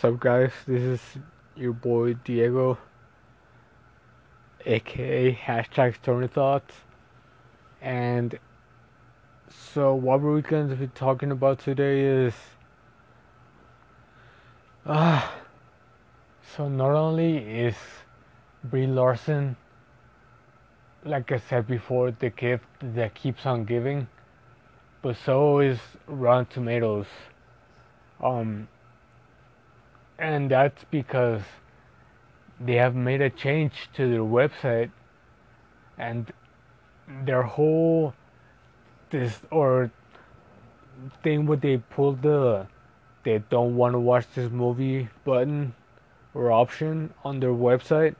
[0.00, 0.52] What's up, guys?
[0.64, 1.00] This is
[1.56, 2.78] your boy Diego,
[4.64, 6.72] aka hashtag Stoner Thoughts.
[7.82, 8.38] And
[9.48, 12.32] so, what we're going to be talking about today is.
[14.86, 15.34] Ah.
[16.54, 17.74] so, not only is
[18.62, 19.56] Brie Larson,
[21.04, 24.06] like I said before, the gift that keeps on giving,
[25.02, 27.06] but so is Rotten Tomatoes.
[28.22, 28.68] Um,
[30.18, 31.42] and that's because
[32.60, 34.90] they have made a change to their website
[35.98, 36.32] and
[37.24, 38.14] their whole
[39.10, 39.90] this or
[41.22, 42.66] thing where they pulled the
[43.24, 45.74] they don't want to watch this movie button
[46.34, 48.14] or option on their website.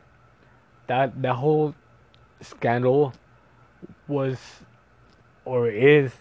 [0.87, 1.75] That that whole
[2.41, 3.15] scandal
[4.07, 4.39] was
[5.45, 6.13] or is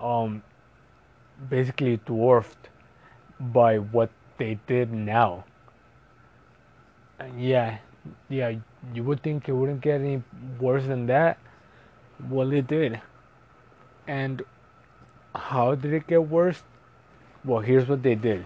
[0.00, 0.42] um
[1.48, 2.68] basically dwarfed
[3.40, 5.44] by what they did now.
[7.18, 7.78] And yeah,
[8.28, 8.54] yeah,
[8.92, 10.22] you would think it wouldn't get any
[10.58, 11.38] worse than that.
[12.28, 13.00] Well, it did.
[14.06, 14.42] And
[15.34, 16.62] how did it get worse?
[17.44, 18.44] Well, here's what they did.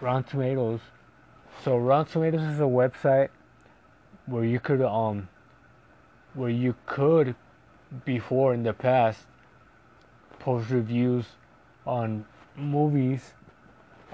[0.00, 0.80] Rotten Tomatoes.
[1.64, 3.30] So Rotten Tomatoes is a website
[4.26, 5.28] where you could um
[6.34, 7.34] where you could
[8.04, 9.20] before in the past
[10.38, 11.24] post reviews
[11.86, 13.32] on movies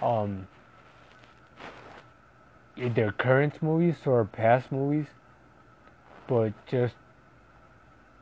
[0.05, 0.47] um,
[2.77, 5.06] either current movies or past movies,
[6.28, 6.94] but just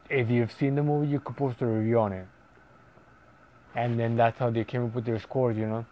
[0.09, 2.27] if you've seen the movie, you could post a review on it.
[3.75, 5.87] And then that's how they came up with their scores, you know.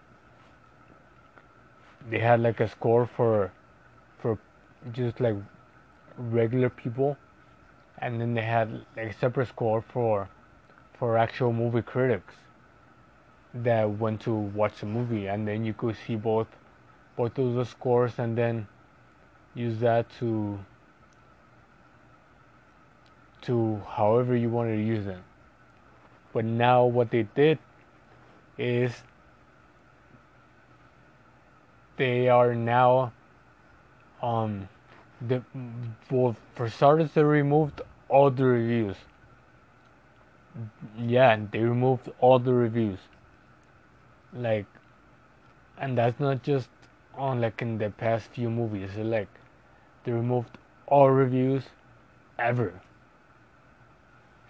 [2.10, 3.52] They had like a score for
[4.20, 4.38] for
[4.92, 5.36] just like
[6.18, 7.16] regular people
[7.98, 10.28] and then they had like a separate score for
[10.98, 12.34] for actual movie critics
[13.54, 16.48] that went to watch the movie, and then you could see both
[17.16, 18.66] both of the scores, and then
[19.54, 20.58] use that to
[23.42, 25.22] to however you wanted to use them
[26.32, 27.58] But now what they did
[28.58, 29.02] is
[31.96, 33.12] they are now
[34.22, 34.68] um
[35.20, 35.42] the
[36.10, 38.96] well for starters they removed all the reviews.
[40.98, 42.98] Yeah, they removed all the reviews
[44.34, 44.66] like
[45.78, 46.68] and that's not just
[47.14, 49.28] on like in the past few movies like
[50.04, 51.64] they removed all reviews
[52.38, 52.72] ever.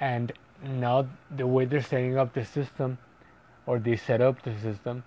[0.00, 0.32] And
[0.64, 2.98] now the way they're setting up the system
[3.66, 5.04] or they set up the system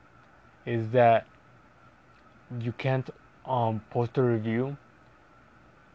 [0.66, 1.25] is that
[2.59, 3.09] you can't
[3.45, 4.78] um, post a review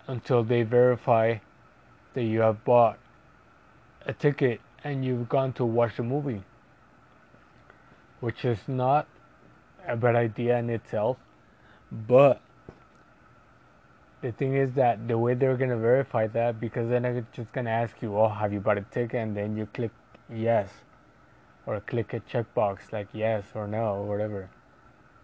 [0.09, 1.37] until they verify
[2.15, 2.99] that you have bought
[4.07, 6.43] a ticket and you've gone to watch the movie
[8.21, 9.07] which is not
[9.87, 11.17] a bad idea in itself.
[11.91, 12.41] But
[14.21, 17.71] the thing is that the way they're gonna verify that, because then they're just gonna
[17.71, 19.93] ask you, "Oh, have you bought a ticket?" and then you click
[20.29, 20.83] yes,
[21.67, 24.51] or click a checkbox like yes or no or whatever.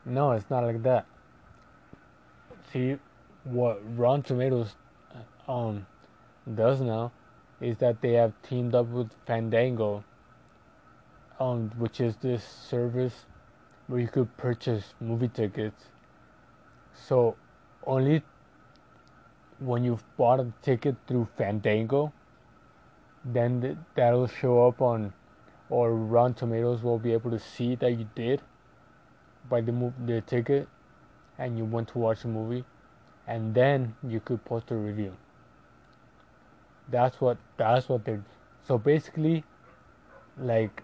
[0.05, 1.07] No, it's not like that.
[2.71, 2.99] See,
[3.45, 4.77] what Rotten Tomatoes
[5.49, 5.87] um
[6.55, 7.13] does now
[7.61, 10.05] is that they have teamed up with Fandango
[11.41, 13.27] um, which is this service
[13.87, 15.85] where you could purchase movie tickets.
[16.95, 17.37] So
[17.87, 18.23] only
[19.59, 22.13] when you've bought a ticket through Fandango,
[23.25, 25.13] then th- that'll show up on,
[25.71, 28.41] or Rotten Tomatoes will be able to see that you did
[29.49, 30.69] buy the move the ticket,
[31.39, 32.65] and you went to watch the movie,
[33.27, 35.17] and then you could post a review.
[36.91, 38.25] That's what that's what they're.
[38.67, 39.45] So basically,
[40.39, 40.83] like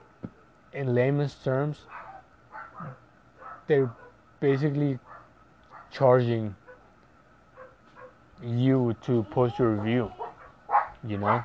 [0.73, 1.81] in layman's terms,
[3.67, 3.91] they're
[4.41, 4.99] basically
[5.91, 6.55] charging
[8.43, 10.11] you to post your review,
[11.07, 11.43] you know?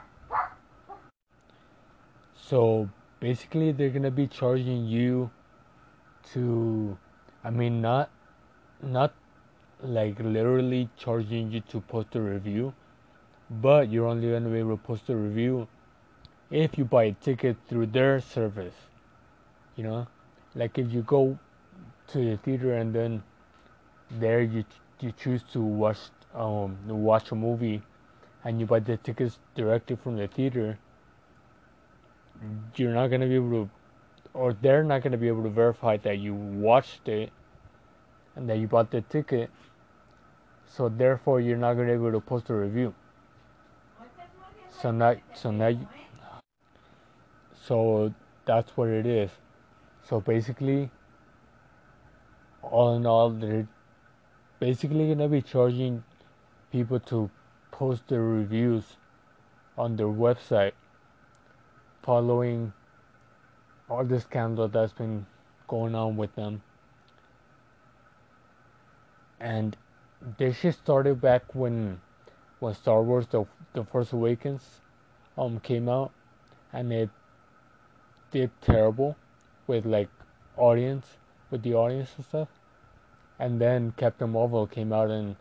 [2.35, 5.29] So basically, they're gonna be charging you
[6.33, 6.97] to,
[7.43, 8.09] I mean, not,
[8.81, 9.13] not
[9.81, 12.73] like literally charging you to post a review,
[13.49, 15.67] but you're only gonna be able to post a review
[16.51, 18.75] if you buy a ticket through their service
[19.75, 20.07] you know?
[20.55, 21.37] Like if you go
[22.07, 23.23] to the theater and then
[24.11, 24.63] there you
[24.99, 25.97] you choose to watch
[26.33, 27.81] um watch a movie
[28.43, 30.77] and you buy the tickets directly from the theater
[32.75, 33.69] you're not gonna be able to
[34.33, 37.31] or they're not gonna be able to verify that you watched it
[38.35, 39.49] and that you bought the ticket.
[40.67, 42.93] So therefore you're not gonna be able to post a review.
[44.81, 45.87] So now so now you,
[47.65, 48.13] so
[48.45, 49.31] that's what it is
[50.07, 50.91] so basically,
[52.61, 53.67] all in all, they're
[54.59, 56.03] basically gonna be charging
[56.71, 57.29] people to
[57.71, 58.97] post their reviews
[59.77, 60.73] on their website
[62.03, 62.71] following
[63.89, 65.25] all the scandal that's been
[65.67, 66.61] going on with them.
[69.39, 69.75] And
[70.37, 71.99] this shit started back when
[72.59, 74.81] when Star Wars the the Force Awakens
[75.37, 76.11] um came out
[76.71, 77.09] and it
[78.31, 79.15] did terrible
[79.67, 80.09] with like
[80.57, 81.05] audience
[81.51, 82.47] with the audience and stuff.
[83.39, 85.35] And then Captain Marvel came out and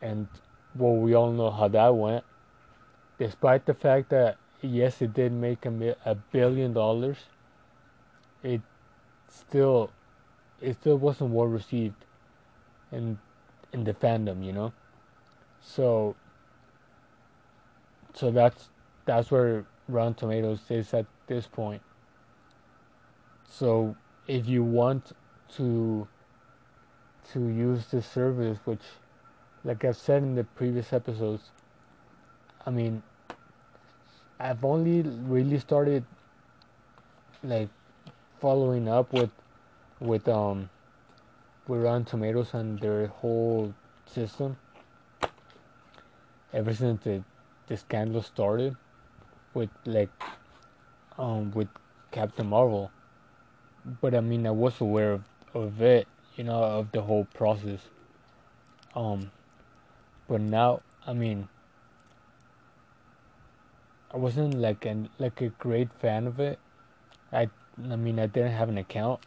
[0.00, 0.28] and
[0.76, 2.24] well we all know how that went.
[3.18, 7.18] Despite the fact that yes it did make a, a billion dollars,
[8.42, 8.60] it
[9.28, 9.90] still
[10.60, 12.04] it still wasn't well received
[12.92, 13.18] in
[13.72, 14.72] in the fandom, you know.
[15.60, 16.16] So
[18.14, 18.68] so that's
[19.04, 21.82] that's where Rotten Tomatoes is at this point.
[23.48, 23.96] So
[24.26, 25.12] if you want
[25.56, 26.06] to
[27.32, 28.82] to use this service, which
[29.64, 31.50] like I've said in the previous episodes,
[32.64, 33.02] I mean
[34.38, 36.04] I've only really started
[37.42, 37.68] like
[38.40, 39.30] following up with
[40.00, 40.70] with um
[41.66, 43.74] with Rotten Tomatoes and their whole
[44.06, 44.56] system
[46.52, 47.22] ever since the,
[47.66, 48.76] the scandal started
[49.54, 50.10] with like
[51.18, 51.68] um with
[52.10, 52.90] Captain Marvel.
[53.84, 55.22] But I mean I was aware of,
[55.54, 57.80] of it, you know, of the whole process.
[58.94, 59.30] Um
[60.28, 61.48] but now I mean
[64.12, 66.58] I wasn't like an like a great fan of it.
[67.32, 69.20] I I mean I didn't have an account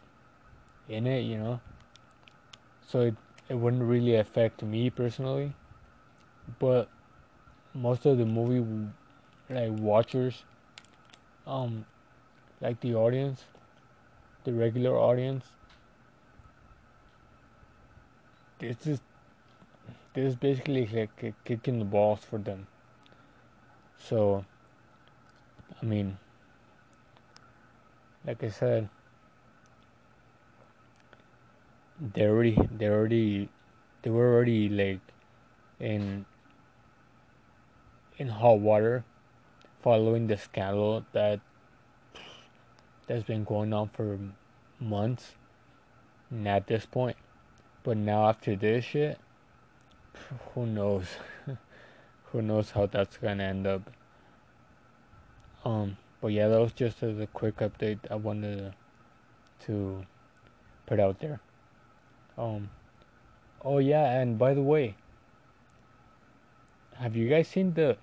[0.88, 1.60] in it, you know.
[2.88, 3.16] So it
[3.48, 5.54] it wouldn't really affect me personally.
[6.58, 6.88] But
[7.74, 8.64] most of the movie
[9.50, 10.44] like watchers
[11.46, 11.84] um
[12.60, 13.42] like the audience
[14.44, 15.44] the regular audience?
[18.58, 19.00] This is
[20.14, 22.66] this is basically like a kick in the balls for them.
[23.98, 24.44] So
[25.80, 26.18] I mean,
[28.26, 28.88] like I said,
[32.14, 33.48] they already they already
[34.02, 35.00] they were already like
[35.80, 36.24] in
[38.18, 39.04] in hot water
[39.82, 41.40] following the scandal that
[43.06, 44.18] that's been going on for
[44.80, 45.32] months
[46.46, 47.16] at this point
[47.82, 49.18] but now after this shit
[50.54, 51.06] who knows
[52.32, 53.82] who knows how that's gonna end up
[55.64, 58.74] um, but yeah, that was just as a quick update I wanted
[59.66, 60.04] to
[60.86, 61.40] put out there.
[62.36, 62.70] Um,
[63.64, 64.96] oh yeah, and by the way,
[66.94, 67.96] have you guys seen the?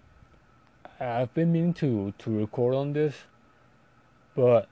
[1.00, 3.16] I've been meaning to to record on this,
[4.36, 4.68] but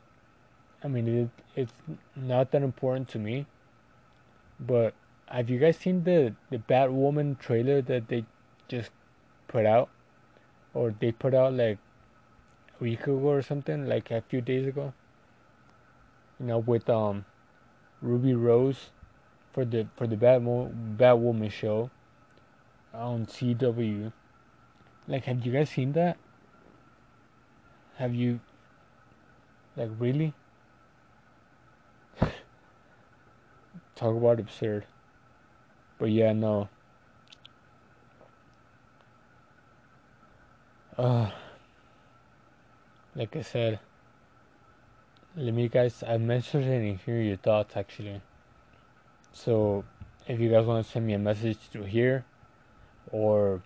[0.83, 1.73] I mean it, it's
[2.15, 3.45] not that important to me.
[4.59, 4.93] But
[5.27, 8.25] have you guys seen the the Batwoman trailer that they
[8.67, 8.91] just
[9.47, 9.89] put out,
[10.73, 11.77] or they put out like
[12.79, 14.93] a week ago or something, like a few days ago.
[16.39, 17.25] You know, with um
[18.01, 18.91] Ruby Rose
[19.53, 21.89] for the for the Batmo- Batwoman show
[22.93, 24.11] on CW.
[25.07, 26.17] Like, have you guys seen that?
[27.97, 28.39] Have you?
[29.75, 30.33] Like, really?
[33.97, 34.85] Talk about absurd.
[35.97, 36.69] But yeah, no.
[40.97, 41.31] Uh
[43.15, 43.79] like I said,
[45.35, 48.21] let me guys, I'm interested in hear your thoughts actually.
[49.33, 49.83] So
[50.27, 52.23] if you guys want to send me a message through here
[53.11, 53.63] or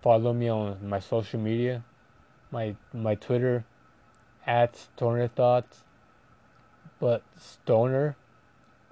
[0.00, 1.82] follow me on my social media,
[2.52, 3.64] my my Twitter
[4.46, 5.82] at Stoner Thoughts,
[7.00, 8.14] but Stoner,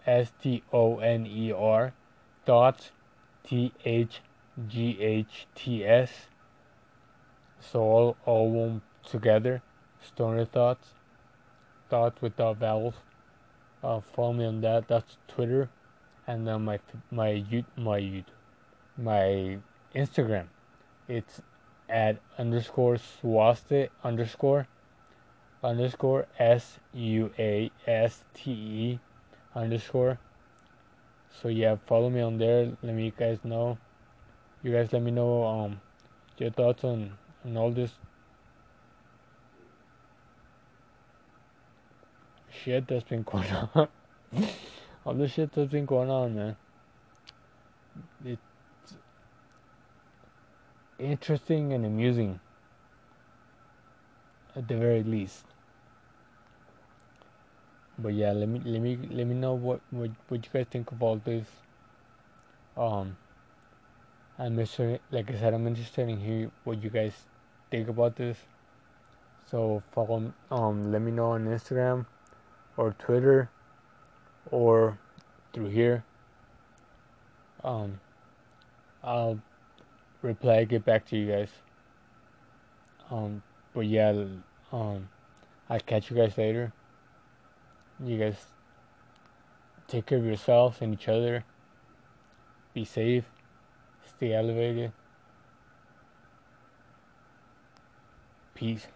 [0.06, 1.92] S T O N E R,
[2.44, 2.92] Thoughts,
[3.42, 4.20] T H
[4.68, 6.28] G H T S.
[7.60, 9.62] So all all one together.
[10.00, 10.94] Stoner Thoughts.
[11.90, 12.94] Thoughts without vowels.
[13.82, 14.88] Uh, follow me on that.
[14.88, 15.68] That's Twitter,
[16.26, 16.78] and then my
[17.10, 17.44] my
[17.76, 18.25] my
[18.96, 19.58] my
[19.94, 20.46] Instagram.
[21.08, 21.40] It's
[21.88, 24.66] at underscore suaste underscore
[25.62, 29.00] underscore S U A S T E
[29.56, 30.18] underscore.
[31.42, 32.70] So yeah, follow me on there.
[32.82, 33.78] Let me you guys know.
[34.62, 35.80] You guys let me know um
[36.38, 37.12] your thoughts on
[37.44, 37.92] on all this
[42.50, 43.88] shit that's been going on.
[45.04, 46.56] All the shit that's been going on, man.
[48.25, 48.40] It's
[50.98, 52.40] interesting and amusing.
[54.54, 55.44] At the very least.
[57.99, 60.93] But yeah, let me let me let me know what what, what you guys think
[60.93, 61.47] of all this.
[62.76, 63.17] Um,
[64.38, 67.15] I'm interested, like I said, I'm interested in hear what you guys
[67.71, 68.37] think about this.
[69.50, 72.05] So follow, um, let me know on Instagram
[72.76, 73.49] or Twitter
[74.50, 74.99] or
[75.55, 76.05] through here.
[77.65, 77.99] Um,
[79.03, 79.41] I'll
[80.21, 81.50] reply, get back to you guys.
[83.11, 84.11] Um, but yeah,
[84.73, 85.09] um,
[85.71, 86.73] I'll catch you guys later.
[88.05, 88.37] You guys
[89.88, 91.45] take care of yourselves and each other.
[92.75, 93.25] Be safe.
[94.07, 94.93] Stay elevated.
[98.55, 98.87] Peace.